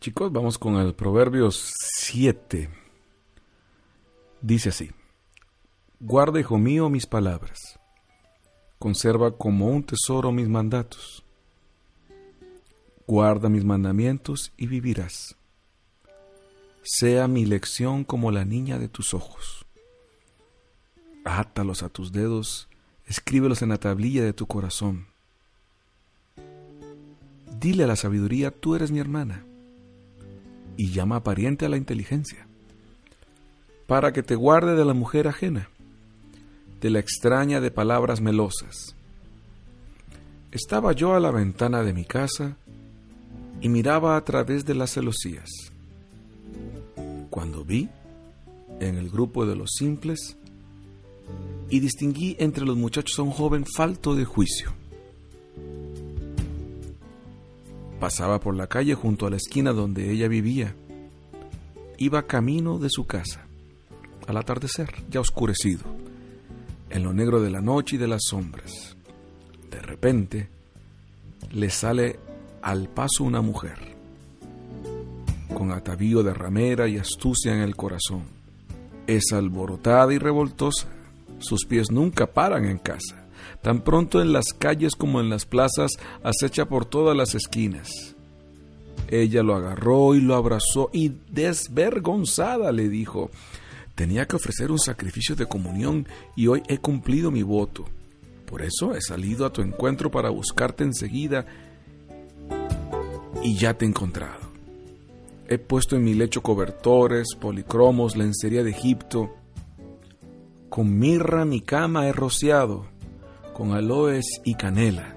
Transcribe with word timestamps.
Chicos, 0.00 0.32
vamos 0.32 0.56
con 0.56 0.76
el 0.76 0.94
Proverbios 0.94 1.74
7. 1.76 2.70
Dice 4.40 4.70
así, 4.70 4.90
Guarda, 6.00 6.40
hijo 6.40 6.56
mío, 6.56 6.88
mis 6.88 7.04
palabras, 7.04 7.78
conserva 8.78 9.36
como 9.36 9.66
un 9.66 9.82
tesoro 9.82 10.32
mis 10.32 10.48
mandatos, 10.48 11.22
guarda 13.06 13.50
mis 13.50 13.62
mandamientos 13.62 14.54
y 14.56 14.68
vivirás. 14.68 15.36
Sea 16.82 17.28
mi 17.28 17.44
lección 17.44 18.04
como 18.04 18.30
la 18.30 18.46
niña 18.46 18.78
de 18.78 18.88
tus 18.88 19.12
ojos. 19.12 19.66
Átalos 21.26 21.82
a 21.82 21.90
tus 21.90 22.10
dedos, 22.10 22.70
escríbelos 23.04 23.60
en 23.60 23.68
la 23.68 23.76
tablilla 23.76 24.24
de 24.24 24.32
tu 24.32 24.46
corazón. 24.46 25.08
Dile 27.58 27.84
a 27.84 27.86
la 27.86 27.96
sabiduría, 27.96 28.50
tú 28.50 28.74
eres 28.74 28.90
mi 28.90 28.98
hermana 28.98 29.44
y 30.80 30.92
llama 30.92 31.22
pariente 31.22 31.66
a 31.66 31.68
la 31.68 31.76
inteligencia, 31.76 32.46
para 33.86 34.14
que 34.14 34.22
te 34.22 34.34
guarde 34.34 34.74
de 34.74 34.86
la 34.86 34.94
mujer 34.94 35.28
ajena, 35.28 35.68
de 36.80 36.88
la 36.88 37.00
extraña 37.00 37.60
de 37.60 37.70
palabras 37.70 38.22
melosas. 38.22 38.96
Estaba 40.50 40.94
yo 40.94 41.12
a 41.14 41.20
la 41.20 41.32
ventana 41.32 41.82
de 41.82 41.92
mi 41.92 42.06
casa 42.06 42.56
y 43.60 43.68
miraba 43.68 44.16
a 44.16 44.24
través 44.24 44.64
de 44.64 44.74
las 44.74 44.94
celosías, 44.94 45.50
cuando 47.28 47.62
vi 47.62 47.90
en 48.80 48.96
el 48.96 49.10
grupo 49.10 49.44
de 49.44 49.56
los 49.56 49.72
simples 49.76 50.38
y 51.68 51.80
distinguí 51.80 52.36
entre 52.38 52.64
los 52.64 52.78
muchachos 52.78 53.18
a 53.18 53.22
un 53.22 53.32
joven 53.32 53.66
falto 53.66 54.14
de 54.14 54.24
juicio. 54.24 54.79
Pasaba 58.00 58.40
por 58.40 58.56
la 58.56 58.66
calle 58.66 58.94
junto 58.94 59.26
a 59.26 59.30
la 59.30 59.36
esquina 59.36 59.72
donde 59.72 60.10
ella 60.10 60.26
vivía. 60.26 60.74
Iba 61.98 62.26
camino 62.26 62.78
de 62.78 62.88
su 62.88 63.06
casa, 63.06 63.44
al 64.26 64.38
atardecer, 64.38 65.04
ya 65.10 65.20
oscurecido, 65.20 65.82
en 66.88 67.02
lo 67.04 67.12
negro 67.12 67.42
de 67.42 67.50
la 67.50 67.60
noche 67.60 67.96
y 67.96 67.98
de 67.98 68.08
las 68.08 68.22
sombras. 68.26 68.96
De 69.70 69.80
repente, 69.80 70.48
le 71.52 71.68
sale 71.68 72.18
al 72.62 72.88
paso 72.88 73.22
una 73.22 73.42
mujer, 73.42 73.94
con 75.52 75.70
atavío 75.70 76.22
de 76.22 76.32
ramera 76.32 76.88
y 76.88 76.96
astucia 76.96 77.52
en 77.52 77.60
el 77.60 77.76
corazón. 77.76 78.22
Es 79.06 79.30
alborotada 79.34 80.10
y 80.14 80.18
revoltosa, 80.18 80.88
sus 81.38 81.66
pies 81.66 81.90
nunca 81.90 82.26
paran 82.26 82.64
en 82.64 82.78
casa 82.78 83.19
tan 83.62 83.82
pronto 83.82 84.20
en 84.20 84.32
las 84.32 84.52
calles 84.52 84.94
como 84.94 85.20
en 85.20 85.28
las 85.28 85.46
plazas, 85.46 85.92
acecha 86.22 86.66
por 86.66 86.84
todas 86.84 87.16
las 87.16 87.34
esquinas. 87.34 88.14
Ella 89.08 89.42
lo 89.42 89.54
agarró 89.54 90.14
y 90.14 90.20
lo 90.20 90.36
abrazó 90.36 90.88
y 90.92 91.12
desvergonzada 91.30 92.70
le 92.70 92.88
dijo, 92.88 93.30
tenía 93.94 94.26
que 94.26 94.36
ofrecer 94.36 94.70
un 94.70 94.78
sacrificio 94.78 95.34
de 95.34 95.46
comunión 95.46 96.06
y 96.36 96.46
hoy 96.46 96.62
he 96.68 96.78
cumplido 96.78 97.30
mi 97.30 97.42
voto. 97.42 97.84
Por 98.46 98.62
eso 98.62 98.94
he 98.94 99.00
salido 99.00 99.46
a 99.46 99.52
tu 99.52 99.62
encuentro 99.62 100.10
para 100.10 100.30
buscarte 100.30 100.84
enseguida 100.84 101.46
y 103.42 103.56
ya 103.56 103.74
te 103.74 103.84
he 103.84 103.88
encontrado. 103.88 104.50
He 105.48 105.58
puesto 105.58 105.96
en 105.96 106.04
mi 106.04 106.14
lecho 106.14 106.42
cobertores, 106.42 107.34
policromos, 107.38 108.16
lencería 108.16 108.62
de 108.62 108.70
Egipto. 108.70 109.34
Con 110.68 110.96
mirra 110.98 111.44
mi 111.44 111.60
cama 111.60 112.06
he 112.06 112.12
rociado 112.12 112.86
con 113.60 113.72
aloes 113.72 114.40
y 114.42 114.54
canela. 114.54 115.14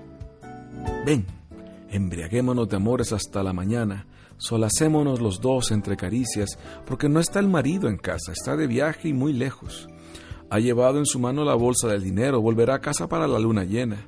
Ven, 1.05 1.25
embriaguémonos 1.89 2.67
de 2.67 2.75
amores 2.75 3.13
hasta 3.13 3.41
la 3.41 3.53
mañana, 3.53 4.05
solacémonos 4.35 5.21
los 5.21 5.39
dos 5.39 5.71
entre 5.71 5.95
caricias, 5.95 6.59
porque 6.85 7.07
no 7.07 7.21
está 7.21 7.39
el 7.39 7.47
marido 7.47 7.87
en 7.87 7.95
casa, 7.95 8.33
está 8.33 8.57
de 8.57 8.67
viaje 8.67 9.07
y 9.07 9.13
muy 9.13 9.31
lejos. 9.31 9.87
Ha 10.49 10.59
llevado 10.59 10.97
en 10.97 11.05
su 11.05 11.19
mano 11.19 11.45
la 11.45 11.55
bolsa 11.55 11.87
del 11.87 12.03
dinero, 12.03 12.41
volverá 12.41 12.75
a 12.75 12.81
casa 12.81 13.07
para 13.07 13.29
la 13.29 13.39
luna 13.39 13.63
llena. 13.63 14.07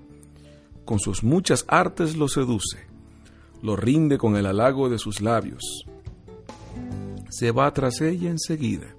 Con 0.83 0.99
sus 0.99 1.23
muchas 1.23 1.63
artes 1.69 2.17
lo 2.17 2.27
seduce, 2.27 2.87
lo 3.61 3.77
rinde 3.77 4.17
con 4.17 4.35
el 4.35 4.47
halago 4.47 4.89
de 4.89 4.97
sus 4.97 5.21
labios. 5.21 5.85
Se 7.29 7.51
va 7.51 7.73
tras 7.73 8.01
ella 8.01 8.31
enseguida, 8.31 8.97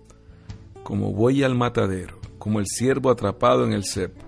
como 0.83 1.13
buey 1.13 1.43
al 1.43 1.55
matadero, 1.55 2.21
como 2.39 2.59
el 2.59 2.65
ciervo 2.67 3.11
atrapado 3.11 3.67
en 3.67 3.75
el 3.75 3.85
cepo 3.85 4.26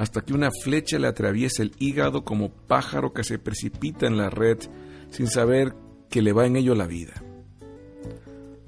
hasta 0.00 0.22
que 0.22 0.32
una 0.32 0.50
flecha 0.50 0.98
le 0.98 1.08
atraviesa 1.08 1.62
el 1.62 1.74
hígado 1.78 2.24
como 2.24 2.48
pájaro 2.48 3.12
que 3.12 3.22
se 3.22 3.38
precipita 3.38 4.06
en 4.06 4.16
la 4.16 4.30
red 4.30 4.56
sin 5.10 5.26
saber 5.26 5.74
que 6.08 6.22
le 6.22 6.32
va 6.32 6.46
en 6.46 6.56
ello 6.56 6.74
la 6.74 6.86
vida. 6.86 7.22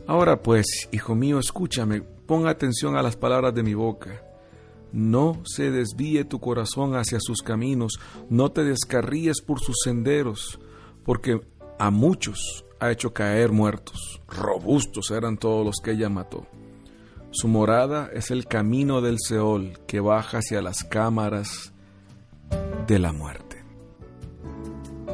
Ahora 0.07 0.43
pues, 0.43 0.67
hijo 0.93 1.15
mío, 1.15 1.39
escúchame, 1.39 2.03
pon 2.03 2.47
atención 2.47 2.99
a 2.99 3.03
las 3.03 3.17
palabras 3.17 3.55
de 3.55 3.63
mi 3.63 3.73
boca. 3.73 4.23
No 4.93 5.41
se 5.47 5.71
desvíe 5.71 6.27
tu 6.27 6.39
corazón 6.39 6.97
hacia 6.97 7.19
sus 7.19 7.41
caminos, 7.41 7.99
no 8.29 8.53
te 8.53 8.63
descarríes 8.63 9.41
por 9.41 9.59
sus 9.59 9.77
senderos, 9.83 10.61
porque 11.03 11.41
a 11.79 11.91
muchos 11.91 12.67
ha 12.79 12.91
hecho 12.91 13.15
caer 13.15 13.53
muertos. 13.53 14.21
Robustos 14.29 15.11
eran 15.11 15.39
todos 15.39 15.65
los 15.65 15.77
que 15.83 15.93
ella 15.93 16.11
mató. 16.11 16.47
Su 17.33 17.49
morada 17.49 18.11
es 18.13 18.31
el 18.31 18.47
camino 18.47 19.01
del 19.01 19.17
Seol 19.19 19.79
que 19.87 20.01
baja 20.01 20.39
hacia 20.39 20.61
las 20.61 20.85
cámaras 20.85 21.73
de 22.87 22.99
la 22.99 23.13
muerte. 23.13 23.65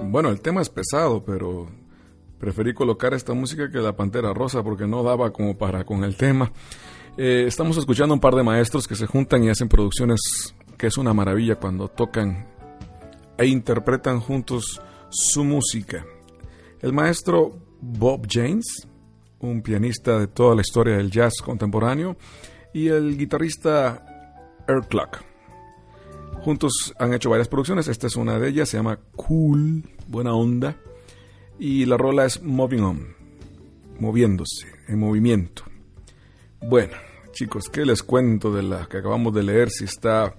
Bueno, 0.03 0.29
el 0.31 0.41
tema 0.41 0.61
es 0.61 0.69
pesado, 0.69 1.25
pero 1.25 1.69
preferí 2.41 2.75
colocar 2.75 3.15
esta 3.15 3.35
música 3.35 3.71
que 3.71 3.79
la 3.79 3.95
Pantera 3.95 4.35
Rosa 4.35 4.65
porque 4.65 4.89
no 4.89 5.05
daba 5.05 5.33
como 5.33 5.57
para 5.57 5.85
con 5.85 6.03
el 6.03 6.17
tema. 6.17 6.51
Eh, 7.17 7.45
estamos 7.47 7.77
escuchando 7.77 8.15
un 8.15 8.21
par 8.21 8.35
de 8.35 8.43
maestros 8.43 8.89
que 8.89 8.97
se 8.97 9.07
juntan 9.07 9.45
y 9.45 9.51
hacen 9.51 9.69
producciones 9.69 10.21
que 10.77 10.89
es 10.89 10.99
una 10.99 11.15
maravilla 11.15 11.55
cuando 11.55 11.87
tocan 11.87 12.49
e 13.37 13.47
interpretan 13.47 14.19
juntos 14.19 14.83
su 15.09 15.45
música. 15.45 16.05
El 16.81 16.93
maestro 16.93 17.61
Bob 17.81 18.27
James 18.29 18.89
un 19.41 19.63
pianista 19.63 20.19
de 20.19 20.27
toda 20.27 20.55
la 20.55 20.63
historia 20.63 20.97
del 20.97 21.11
jazz 21.11 21.35
contemporáneo, 21.45 22.17
y 22.73 22.89
el 22.89 23.17
guitarrista 23.17 24.05
Earl 24.67 24.87
Clark. 24.89 25.25
Juntos 26.43 26.95
han 26.99 27.15
hecho 27.15 27.31
varias 27.31 27.49
producciones, 27.49 27.89
esta 27.89 28.07
es 28.07 28.17
una 28.17 28.39
de 28.39 28.49
ellas, 28.49 28.69
se 28.69 28.77
llama 28.77 28.99
Cool, 29.17 29.83
buena 30.07 30.35
onda, 30.35 30.77
y 31.59 31.85
la 31.85 31.97
rola 31.97 32.25
es 32.25 32.43
Moving 32.43 32.83
On, 32.83 33.17
moviéndose, 33.99 34.69
en 34.87 34.99
movimiento. 34.99 35.65
Bueno, 36.61 36.97
chicos, 37.33 37.69
¿qué 37.69 37.85
les 37.85 38.03
cuento 38.03 38.53
de 38.53 38.63
la 38.63 38.87
que 38.87 38.99
acabamos 38.99 39.35
de 39.35 39.43
leer? 39.43 39.71
Si 39.71 39.85
está 39.85 40.35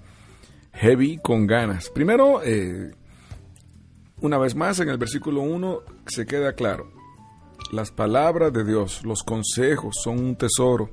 heavy 0.72 1.18
con 1.18 1.46
ganas. 1.46 1.90
Primero, 1.90 2.42
eh, 2.42 2.92
una 4.20 4.38
vez 4.38 4.54
más, 4.54 4.80
en 4.80 4.88
el 4.88 4.98
versículo 4.98 5.42
1 5.42 5.82
se 6.06 6.26
queda 6.26 6.54
claro, 6.54 6.92
las 7.72 7.90
palabras 7.90 8.52
de 8.52 8.64
Dios, 8.64 9.04
los 9.04 9.22
consejos 9.22 9.96
son 10.02 10.18
un 10.18 10.36
tesoro. 10.36 10.90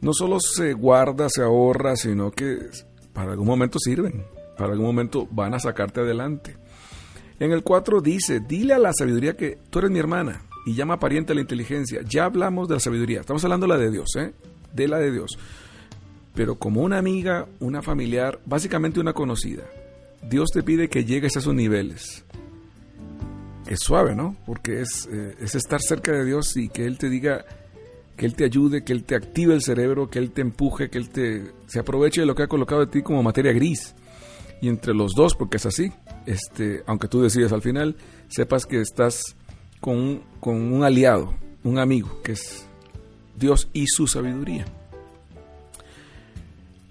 No 0.00 0.12
solo 0.12 0.38
se 0.40 0.72
guarda, 0.72 1.28
se 1.28 1.42
ahorra, 1.42 1.96
sino 1.96 2.30
que 2.30 2.58
para 3.12 3.32
algún 3.32 3.46
momento 3.46 3.78
sirven, 3.78 4.24
para 4.56 4.72
algún 4.72 4.86
momento 4.86 5.28
van 5.30 5.54
a 5.54 5.58
sacarte 5.58 6.00
adelante. 6.00 6.56
En 7.38 7.52
el 7.52 7.62
4 7.62 8.00
dice, 8.00 8.40
dile 8.40 8.74
a 8.74 8.78
la 8.78 8.92
sabiduría 8.92 9.36
que 9.36 9.58
tú 9.70 9.80
eres 9.80 9.90
mi 9.90 9.98
hermana 9.98 10.42
y 10.66 10.74
llama 10.74 10.98
pariente 10.98 11.32
a 11.32 11.34
la 11.34 11.40
inteligencia. 11.40 12.00
Ya 12.08 12.24
hablamos 12.24 12.68
de 12.68 12.74
la 12.74 12.80
sabiduría, 12.80 13.20
estamos 13.20 13.44
hablando 13.44 13.66
de 13.66 13.72
la 13.72 13.78
de 13.78 13.90
Dios, 13.90 14.16
¿eh? 14.16 14.32
de 14.72 14.88
la 14.88 14.98
de 14.98 15.10
Dios. 15.10 15.38
Pero 16.34 16.56
como 16.56 16.82
una 16.82 16.98
amiga, 16.98 17.46
una 17.60 17.82
familiar, 17.82 18.40
básicamente 18.44 19.00
una 19.00 19.12
conocida, 19.12 19.62
Dios 20.28 20.50
te 20.52 20.62
pide 20.62 20.88
que 20.88 21.04
llegues 21.04 21.36
a 21.36 21.40
esos 21.40 21.54
niveles 21.54 22.24
es 23.74 23.80
suave, 23.80 24.14
¿no? 24.14 24.36
Porque 24.46 24.80
es, 24.80 25.08
eh, 25.12 25.36
es 25.40 25.54
estar 25.54 25.80
cerca 25.80 26.12
de 26.12 26.24
Dios 26.24 26.56
y 26.56 26.68
que 26.68 26.86
Él 26.86 26.98
te 26.98 27.08
diga, 27.08 27.44
que 28.16 28.26
Él 28.26 28.34
te 28.34 28.44
ayude, 28.44 28.84
que 28.84 28.92
Él 28.92 29.04
te 29.04 29.14
active 29.14 29.54
el 29.54 29.62
cerebro, 29.62 30.08
que 30.08 30.18
Él 30.18 30.30
te 30.30 30.40
empuje, 30.40 30.90
que 30.90 30.98
Él 30.98 31.10
te 31.10 31.52
se 31.66 31.80
aproveche 31.80 32.20
de 32.22 32.26
lo 32.26 32.34
que 32.34 32.44
ha 32.44 32.48
colocado 32.48 32.80
de 32.80 32.86
ti 32.86 33.02
como 33.02 33.22
materia 33.22 33.52
gris. 33.52 33.94
Y 34.60 34.68
entre 34.68 34.94
los 34.94 35.12
dos, 35.14 35.34
porque 35.34 35.58
es 35.58 35.66
así, 35.66 35.92
este, 36.26 36.82
aunque 36.86 37.08
tú 37.08 37.20
decides 37.22 37.52
al 37.52 37.60
final, 37.60 37.96
sepas 38.28 38.64
que 38.64 38.80
estás 38.80 39.36
con 39.80 39.96
un, 39.96 40.22
con 40.40 40.56
un 40.72 40.84
aliado, 40.84 41.34
un 41.64 41.78
amigo, 41.78 42.22
que 42.22 42.32
es 42.32 42.66
Dios 43.36 43.68
y 43.72 43.86
su 43.86 44.06
sabiduría. 44.06 44.64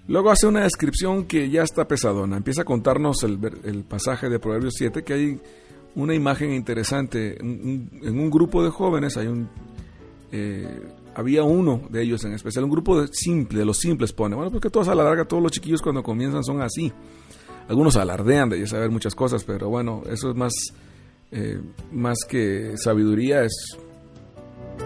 Luego 0.06 0.30
hace 0.30 0.46
una 0.46 0.64
descripción 0.64 1.24
que 1.24 1.48
ya 1.48 1.62
está 1.62 1.88
pesadona. 1.88 2.36
Empieza 2.36 2.62
a 2.62 2.64
contarnos 2.66 3.22
el, 3.22 3.38
el 3.64 3.84
pasaje 3.84 4.28
de 4.28 4.38
Proverbios 4.38 4.74
7, 4.76 5.02
que 5.02 5.12
hay 5.14 5.40
una 5.94 6.14
imagen 6.14 6.52
interesante. 6.52 7.38
En 7.40 8.18
un 8.18 8.30
grupo 8.30 8.62
de 8.62 8.70
jóvenes 8.70 9.16
hay 9.16 9.26
un... 9.26 9.48
Eh, 10.32 10.82
había 11.16 11.44
uno 11.44 11.82
de 11.90 12.02
ellos 12.02 12.24
en 12.24 12.32
especial, 12.32 12.64
un 12.64 12.70
grupo 12.70 13.00
de 13.00 13.08
simple, 13.12 13.60
de 13.60 13.64
los 13.64 13.78
simples 13.78 14.12
pone. 14.12 14.34
Bueno, 14.34 14.50
porque 14.50 14.68
todos 14.68 14.88
a 14.88 14.94
la 14.94 15.04
larga, 15.04 15.24
todos 15.24 15.42
los 15.42 15.52
chiquillos 15.52 15.80
cuando 15.80 16.02
comienzan 16.02 16.42
son 16.42 16.60
así. 16.60 16.92
Algunos 17.68 17.96
alardean 17.96 18.48
de 18.48 18.58
ya 18.58 18.66
saber 18.66 18.90
muchas 18.90 19.14
cosas, 19.14 19.44
pero 19.44 19.68
bueno, 19.68 20.02
eso 20.10 20.30
es 20.30 20.36
más 20.36 20.52
eh, 21.36 21.60
más 21.90 22.18
que 22.28 22.76
sabiduría 22.76 23.42
es 23.42 23.76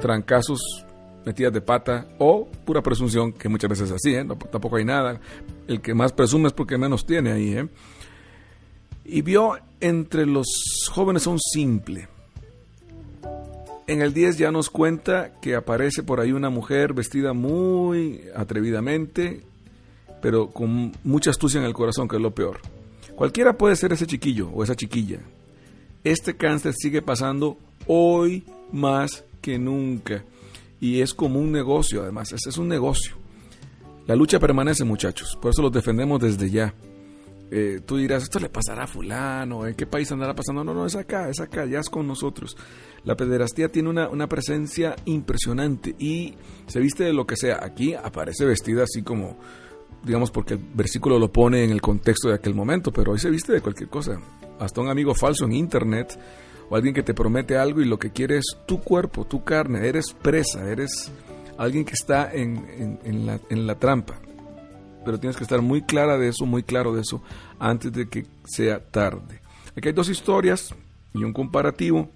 trancazos, 0.00 0.60
metidas 1.26 1.52
de 1.52 1.60
pata 1.60 2.06
o 2.18 2.48
pura 2.64 2.82
presunción, 2.82 3.32
que 3.32 3.50
muchas 3.50 3.68
veces 3.68 3.90
es 3.90 3.96
así, 3.96 4.14
¿eh? 4.14 4.26
tampoco 4.50 4.76
hay 4.76 4.84
nada. 4.86 5.20
El 5.66 5.82
que 5.82 5.92
más 5.92 6.12
presume 6.12 6.46
es 6.46 6.54
porque 6.54 6.78
menos 6.78 7.04
tiene 7.04 7.32
ahí. 7.32 7.52
¿eh? 7.52 7.68
Y 9.10 9.22
vio 9.22 9.58
entre 9.80 10.26
los 10.26 10.46
jóvenes 10.92 11.26
a 11.26 11.30
un 11.30 11.40
simple. 11.40 12.08
En 13.86 14.02
el 14.02 14.12
10 14.12 14.36
ya 14.36 14.52
nos 14.52 14.68
cuenta 14.68 15.40
que 15.40 15.54
aparece 15.54 16.02
por 16.02 16.20
ahí 16.20 16.32
una 16.32 16.50
mujer 16.50 16.92
vestida 16.92 17.32
muy 17.32 18.20
atrevidamente, 18.36 19.40
pero 20.20 20.50
con 20.50 20.92
mucha 21.04 21.30
astucia 21.30 21.58
en 21.58 21.64
el 21.64 21.72
corazón, 21.72 22.06
que 22.06 22.16
es 22.16 22.22
lo 22.22 22.34
peor. 22.34 22.60
Cualquiera 23.16 23.54
puede 23.54 23.76
ser 23.76 23.94
ese 23.94 24.06
chiquillo 24.06 24.50
o 24.50 24.62
esa 24.62 24.76
chiquilla. 24.76 25.20
Este 26.04 26.36
cáncer 26.36 26.74
sigue 26.74 27.00
pasando 27.00 27.56
hoy 27.86 28.44
más 28.72 29.24
que 29.40 29.58
nunca. 29.58 30.22
Y 30.82 31.00
es 31.00 31.14
como 31.14 31.40
un 31.40 31.50
negocio, 31.50 32.02
además, 32.02 32.30
ese 32.32 32.50
es 32.50 32.58
un 32.58 32.68
negocio. 32.68 33.16
La 34.06 34.14
lucha 34.14 34.38
permanece, 34.38 34.84
muchachos, 34.84 35.38
por 35.40 35.50
eso 35.50 35.62
los 35.62 35.72
defendemos 35.72 36.20
desde 36.20 36.50
ya. 36.50 36.74
Eh, 37.50 37.80
tú 37.84 37.96
dirás, 37.96 38.24
esto 38.24 38.38
le 38.38 38.50
pasará 38.50 38.84
a 38.84 38.86
fulano, 38.86 39.66
¿en 39.66 39.74
qué 39.74 39.86
país 39.86 40.10
andará 40.12 40.34
pasando? 40.34 40.64
No, 40.64 40.74
no, 40.74 40.84
es 40.84 40.96
acá, 40.96 41.30
es 41.30 41.40
acá, 41.40 41.64
ya 41.64 41.80
es 41.80 41.88
con 41.88 42.06
nosotros. 42.06 42.56
La 43.04 43.16
pederastía 43.16 43.68
tiene 43.68 43.88
una, 43.88 44.08
una 44.08 44.28
presencia 44.28 44.94
impresionante 45.06 45.94
y 45.98 46.34
se 46.66 46.80
viste 46.80 47.04
de 47.04 47.12
lo 47.14 47.26
que 47.26 47.36
sea. 47.36 47.60
Aquí 47.62 47.94
aparece 47.94 48.44
vestida 48.44 48.82
así 48.82 49.02
como, 49.02 49.38
digamos, 50.04 50.30
porque 50.30 50.54
el 50.54 50.60
versículo 50.74 51.18
lo 51.18 51.32
pone 51.32 51.64
en 51.64 51.70
el 51.70 51.80
contexto 51.80 52.28
de 52.28 52.34
aquel 52.34 52.54
momento, 52.54 52.92
pero 52.92 53.12
hoy 53.12 53.18
se 53.18 53.30
viste 53.30 53.52
de 53.52 53.62
cualquier 53.62 53.88
cosa. 53.88 54.20
Hasta 54.58 54.80
un 54.82 54.90
amigo 54.90 55.14
falso 55.14 55.46
en 55.46 55.52
internet 55.52 56.18
o 56.68 56.76
alguien 56.76 56.94
que 56.94 57.02
te 57.02 57.14
promete 57.14 57.56
algo 57.56 57.80
y 57.80 57.86
lo 57.86 57.98
que 57.98 58.10
quiere 58.10 58.36
es 58.36 58.58
tu 58.66 58.80
cuerpo, 58.80 59.24
tu 59.24 59.42
carne, 59.42 59.88
eres 59.88 60.12
presa, 60.12 60.70
eres 60.70 61.10
alguien 61.56 61.86
que 61.86 61.94
está 61.94 62.30
en, 62.30 62.98
la, 63.24 63.40
en 63.48 63.66
la 63.66 63.74
trampa. 63.76 64.20
Pero 65.08 65.18
tienes 65.18 65.38
que 65.38 65.44
estar 65.44 65.62
muy 65.62 65.80
clara 65.80 66.18
de 66.18 66.28
eso, 66.28 66.44
muy 66.44 66.62
claro 66.62 66.94
de 66.94 67.00
eso, 67.00 67.22
antes 67.58 67.90
de 67.94 68.10
que 68.10 68.26
sea 68.44 68.78
tarde. 68.78 69.40
Aquí 69.74 69.88
hay 69.88 69.94
dos 69.94 70.10
historias 70.10 70.74
y 71.14 71.24
un 71.24 71.32
comparativo. 71.32 72.10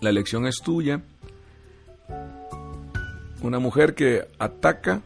La 0.00 0.10
elección 0.10 0.44
es 0.48 0.56
tuya. 0.56 1.00
Una 3.40 3.60
mujer 3.60 3.94
que 3.94 4.26
ataca, 4.36 5.00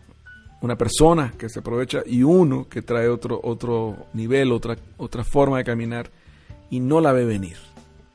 una 0.62 0.76
persona 0.76 1.34
que 1.36 1.50
se 1.50 1.58
aprovecha 1.58 2.00
y 2.06 2.22
uno 2.22 2.66
que 2.66 2.80
trae 2.80 3.08
otro, 3.08 3.38
otro 3.44 4.06
nivel, 4.14 4.50
otra, 4.50 4.78
otra 4.96 5.22
forma 5.22 5.58
de 5.58 5.64
caminar 5.64 6.10
y 6.70 6.80
no 6.80 7.02
la 7.02 7.12
ve 7.12 7.26
venir. 7.26 7.58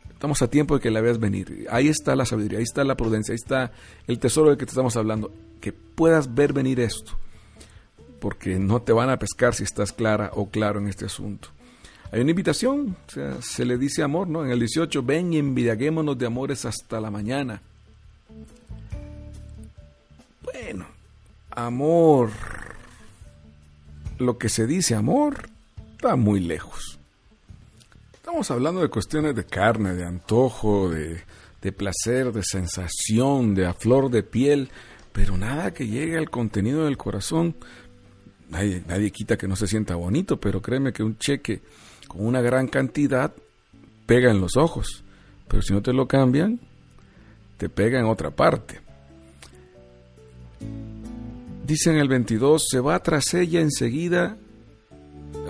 Estamos 0.09 0.41
a 0.41 0.49
tiempo 0.49 0.73
de 0.73 0.81
que 0.81 0.89
la 0.89 1.01
veas 1.01 1.19
venir. 1.19 1.67
Ahí 1.69 1.87
está 1.87 2.15
la 2.15 2.25
sabiduría, 2.25 2.57
ahí 2.57 2.63
está 2.63 2.83
la 2.83 2.97
prudencia, 2.97 3.33
ahí 3.33 3.39
está 3.39 3.71
el 4.07 4.17
tesoro 4.17 4.49
del 4.49 4.57
que 4.57 4.65
te 4.65 4.71
estamos 4.71 4.97
hablando. 4.97 5.31
Que 5.61 5.71
puedas 5.71 6.33
ver 6.33 6.51
venir 6.51 6.79
esto. 6.79 7.15
Porque 8.19 8.57
no 8.59 8.81
te 8.81 8.93
van 8.93 9.09
a 9.09 9.19
pescar 9.19 9.53
si 9.53 9.63
estás 9.63 9.91
clara 9.91 10.31
o 10.33 10.49
claro 10.49 10.79
en 10.79 10.87
este 10.87 11.05
asunto. 11.05 11.49
Hay 12.11 12.21
una 12.21 12.31
invitación, 12.31 12.95
o 13.07 13.11
sea, 13.11 13.41
se 13.41 13.65
le 13.65 13.77
dice 13.77 14.01
amor, 14.01 14.27
¿no? 14.27 14.43
En 14.45 14.51
el 14.51 14.59
18, 14.59 15.03
ven 15.03 15.33
y 15.33 15.37
envidiaguémonos 15.39 16.17
de 16.17 16.25
amores 16.25 16.65
hasta 16.65 17.01
la 17.01 17.11
mañana. 17.11 17.61
Bueno, 20.41 20.87
amor, 21.51 22.31
lo 24.17 24.37
que 24.37 24.49
se 24.49 24.65
dice 24.65 24.95
amor, 24.95 25.49
está 25.91 26.15
muy 26.15 26.39
lejos. 26.39 26.97
Estamos 28.13 28.51
hablando 28.51 28.81
de 28.81 28.89
cuestiones 28.89 29.35
de 29.35 29.45
carne, 29.45 29.93
de 29.93 30.05
antojo, 30.05 30.89
de, 30.89 31.23
placer, 31.71 32.31
de 32.31 32.43
sensación, 32.43 33.55
de 33.55 33.65
a 33.65 33.73
flor 33.73 34.09
de 34.09 34.23
piel, 34.23 34.69
pero 35.11 35.37
nada 35.37 35.73
que 35.73 35.87
llegue 35.87 36.17
al 36.17 36.29
contenido 36.29 36.85
del 36.85 36.97
corazón. 36.97 37.55
Nadie, 38.49 38.83
nadie 38.87 39.11
quita 39.11 39.37
que 39.37 39.47
no 39.47 39.55
se 39.55 39.67
sienta 39.67 39.95
bonito, 39.95 40.39
pero 40.39 40.61
créeme 40.61 40.93
que 40.93 41.03
un 41.03 41.17
cheque 41.17 41.61
con 42.07 42.25
una 42.25 42.41
gran 42.41 42.67
cantidad 42.67 43.33
pega 44.05 44.31
en 44.31 44.39
los 44.39 44.55
ojos, 44.55 45.03
pero 45.47 45.61
si 45.61 45.73
no 45.73 45.81
te 45.81 45.93
lo 45.93 46.07
cambian, 46.07 46.59
te 47.57 47.69
pega 47.69 47.99
en 47.99 48.05
otra 48.05 48.31
parte. 48.31 48.79
Dice 51.65 51.91
en 51.91 51.97
el 51.97 52.07
22, 52.07 52.65
se 52.69 52.79
va 52.79 52.97
tras 53.03 53.33
ella 53.33 53.59
enseguida, 53.59 54.37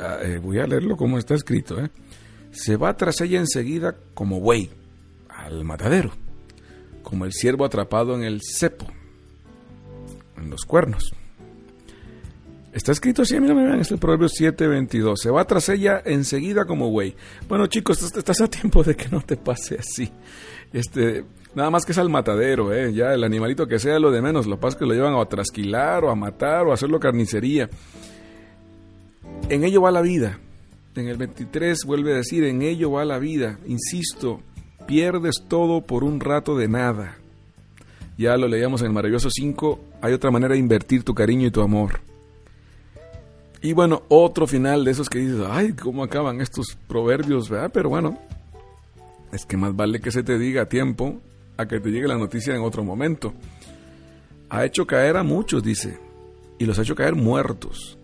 ah, 0.01 0.17
eh, 0.23 0.39
voy 0.39 0.59
a 0.59 0.65
leerlo 0.65 0.97
como 0.97 1.19
está 1.19 1.35
escrito, 1.35 1.79
¿eh? 1.79 1.91
se 2.51 2.75
va 2.75 2.97
tras 2.97 3.21
ella 3.21 3.39
enseguida 3.39 3.95
como 4.15 4.39
buey 4.39 4.71
al 5.29 5.63
matadero, 5.63 6.11
como 7.03 7.25
el 7.25 7.33
ciervo 7.33 7.65
atrapado 7.65 8.15
en 8.15 8.23
el 8.23 8.41
cepo, 8.41 8.87
en 10.37 10.49
los 10.49 10.61
cuernos. 10.65 11.11
Está 12.73 12.91
escrito 12.91 13.23
así, 13.23 13.39
mira, 13.39 13.53
vean, 13.53 13.79
es 13.79 13.91
el 13.91 13.97
Proverbio 13.97 14.27
7:22. 14.27 15.15
Se 15.17 15.31
va 15.31 15.45
tras 15.45 15.69
ella 15.69 16.01
enseguida 16.05 16.65
como 16.65 16.89
buey. 16.91 17.15
Bueno, 17.47 17.67
chicos, 17.67 18.01
estás 18.03 18.41
a 18.41 18.49
tiempo 18.49 18.83
de 18.83 18.95
que 18.95 19.09
no 19.09 19.21
te 19.21 19.37
pase 19.37 19.77
así. 19.79 20.11
Este, 20.73 21.25
nada 21.55 21.69
más 21.69 21.85
que 21.85 21.93
es 21.93 21.97
al 21.97 22.09
matadero, 22.09 22.73
¿eh? 22.73 22.93
ya 22.93 23.13
el 23.13 23.23
animalito 23.23 23.67
que 23.67 23.79
sea 23.79 23.99
lo 23.99 24.11
de 24.11 24.21
menos. 24.21 24.45
Lo 24.47 24.59
pasa 24.59 24.77
que 24.77 24.85
lo 24.85 24.93
llevan 24.93 25.15
a 25.15 25.25
trasquilar 25.25 26.03
o 26.03 26.11
a 26.11 26.15
matar 26.15 26.67
o 26.67 26.71
a 26.71 26.73
hacerlo 26.75 26.99
carnicería. 26.99 27.69
En 29.49 29.63
ello 29.63 29.81
va 29.81 29.91
la 29.91 30.01
vida 30.01 30.39
en 30.99 31.07
el 31.07 31.17
23 31.17 31.85
vuelve 31.85 32.13
a 32.13 32.17
decir, 32.17 32.43
en 32.43 32.61
ello 32.61 32.91
va 32.91 33.05
la 33.05 33.19
vida, 33.19 33.59
insisto, 33.67 34.41
pierdes 34.87 35.43
todo 35.47 35.81
por 35.81 36.03
un 36.03 36.19
rato 36.19 36.57
de 36.57 36.67
nada. 36.67 37.17
Ya 38.17 38.35
lo 38.35 38.47
leíamos 38.47 38.81
en 38.81 38.87
el 38.87 38.93
maravilloso 38.93 39.29
5, 39.29 39.79
hay 40.01 40.13
otra 40.13 40.31
manera 40.31 40.53
de 40.53 40.59
invertir 40.59 41.03
tu 41.03 41.13
cariño 41.13 41.47
y 41.47 41.51
tu 41.51 41.61
amor. 41.61 42.06
Y 43.61 43.73
bueno, 43.73 44.03
otro 44.09 44.45
final 44.45 44.85
de 44.85 44.91
esos 44.91 45.09
que 45.09 45.19
dices, 45.19 45.41
ay, 45.49 45.73
¿cómo 45.73 46.03
acaban 46.03 46.41
estos 46.41 46.77
proverbios? 46.87 47.49
¿verdad? 47.49 47.71
Pero 47.73 47.89
bueno, 47.89 48.19
es 49.31 49.45
que 49.45 49.57
más 49.57 49.75
vale 49.75 49.99
que 49.99 50.11
se 50.11 50.23
te 50.23 50.37
diga 50.37 50.63
a 50.63 50.69
tiempo 50.69 51.19
a 51.57 51.65
que 51.65 51.79
te 51.79 51.89
llegue 51.89 52.07
la 52.07 52.17
noticia 52.17 52.55
en 52.55 52.61
otro 52.61 52.83
momento. 52.83 53.33
Ha 54.49 54.63
hecho 54.63 54.85
caer 54.85 55.17
a 55.17 55.23
muchos, 55.23 55.63
dice, 55.63 55.99
y 56.59 56.65
los 56.65 56.77
ha 56.77 56.83
hecho 56.83 56.95
caer 56.95 57.15
muertos 57.15 57.97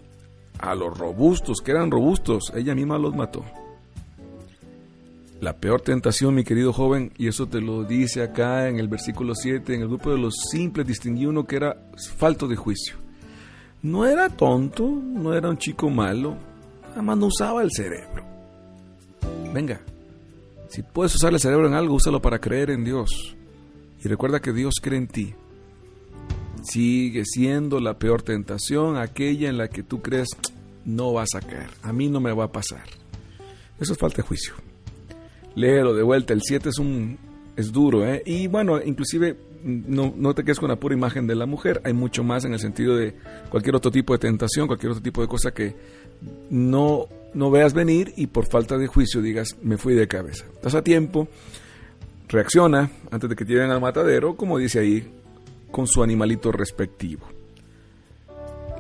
a 0.60 0.76
los 0.76 0.98
robustos, 0.98 1.60
que 1.64 1.72
eran 1.72 1.92
robustos, 1.92 2.52
ella 2.56 2.74
misma 2.74 2.98
los 2.98 3.16
mató. 3.16 3.46
La 5.40 5.58
peor 5.58 5.82
tentación, 5.82 6.36
mi 6.36 6.44
querido 6.44 6.72
joven, 6.72 7.12
y 7.18 7.28
eso 7.28 7.48
te 7.48 7.60
lo 7.60 7.84
dice 7.84 8.24
acá 8.24 8.70
en 8.70 8.80
el 8.80 8.88
versículo 8.88 9.36
7, 9.36 9.76
en 9.76 9.82
el 9.82 9.88
grupo 9.88 10.10
de 10.10 10.18
los 10.18 10.34
simples 10.52 10.88
distinguí 10.88 11.26
uno 11.26 11.46
que 11.46 11.58
era 11.58 11.76
falto 12.18 12.48
de 12.48 12.56
juicio. 12.56 13.03
No 13.84 14.06
era 14.06 14.30
tonto, 14.30 14.88
no 14.88 15.34
era 15.34 15.50
un 15.50 15.58
chico 15.58 15.90
malo, 15.90 16.36
nada 16.90 17.02
más 17.02 17.18
no 17.18 17.28
usaba 17.28 17.62
el 17.62 17.70
cerebro. 17.72 18.24
Venga, 19.54 19.80
si 20.70 20.82
puedes 20.82 21.14
usar 21.14 21.34
el 21.34 21.40
cerebro 21.40 21.68
en 21.68 21.76
algo, 21.76 21.96
úsalo 21.96 22.22
para 22.22 22.40
creer 22.40 22.72
en 22.72 22.84
Dios. 22.84 23.36
Y 24.04 24.08
recuerda 24.08 24.42
que 24.42 24.52
Dios 24.52 24.76
cree 24.82 24.98
en 24.98 25.08
ti 25.08 25.36
sigue 26.64 27.24
siendo 27.26 27.80
la 27.80 28.00
peor 28.00 28.22
tentación, 28.22 28.98
aquella 28.98 29.50
en 29.50 29.58
la 29.58 29.68
que 29.68 29.84
tú 29.84 30.02
crees 30.02 30.30
no 30.86 31.14
va 31.14 31.24
a 31.24 31.28
sacar, 31.28 31.70
a 31.82 31.94
mí 31.94 32.10
no 32.10 32.20
me 32.20 32.34
va 32.34 32.46
a 32.46 32.52
pasar. 32.52 32.84
Eso 33.80 33.94
es 33.94 34.00
falta 34.00 34.18
de 34.18 34.28
juicio. 34.28 34.54
Léelo 35.56 35.94
de 35.94 36.04
vuelta, 36.04 36.34
el 36.34 36.42
7 36.42 36.70
es 36.70 36.80
un 36.80 37.18
es 37.56 37.72
duro, 37.72 38.06
¿eh? 38.06 38.22
Y 38.26 38.48
bueno, 38.48 38.82
inclusive 38.84 39.36
no, 39.64 40.14
no 40.16 40.34
te 40.34 40.44
quedes 40.44 40.60
con 40.60 40.70
la 40.70 40.76
pura 40.76 40.96
imagen 40.96 41.28
de 41.28 41.36
la 41.36 41.46
mujer, 41.46 41.82
hay 41.84 41.94
mucho 41.94 42.24
más 42.24 42.46
en 42.46 42.54
el 42.54 42.60
sentido 42.60 42.96
de 42.96 43.16
cualquier 43.50 43.76
otro 43.76 43.92
tipo 43.92 44.14
de 44.14 44.20
tentación, 44.20 44.68
cualquier 44.68 44.92
otro 44.92 45.04
tipo 45.04 45.22
de 45.22 45.28
cosa 45.28 45.54
que 45.54 45.76
no, 46.50 47.08
no 47.34 47.52
veas 47.52 47.74
venir 47.74 48.14
y 48.18 48.28
por 48.28 48.48
falta 48.48 48.78
de 48.78 48.88
juicio 48.88 49.22
digas, 49.22 49.58
me 49.62 49.78
fui 49.78 49.94
de 49.94 50.08
cabeza. 50.08 50.46
Estás 50.54 50.76
a 50.76 50.84
tiempo, 50.84 51.28
reacciona 52.28 52.90
antes 53.12 53.30
de 53.30 53.36
que 53.36 53.46
te 53.46 53.54
lleven 53.54 53.72
al 53.72 53.82
matadero, 53.82 54.36
como 54.36 54.58
dice 54.58 54.80
ahí, 54.80 55.12
con 55.72 55.88
su 55.88 56.04
animalito 56.04 56.52
respectivo. 56.52 57.28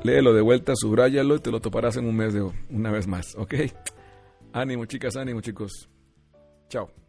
Léelo 0.03 0.33
de 0.33 0.41
vuelta, 0.41 0.73
subráyalo 0.75 1.35
y 1.35 1.39
te 1.39 1.49
lo 1.49 1.61
toparás 1.61 1.95
en 1.95 2.05
un 2.05 2.15
mes 2.15 2.33
de 2.33 2.45
una 2.69 2.91
vez 2.91 3.07
más, 3.07 3.35
¿ok? 3.37 3.53
Ánimo 4.51 4.85
chicas, 4.85 5.15
ánimo 5.15 5.39
chicos. 5.41 5.87
Chao. 6.67 7.02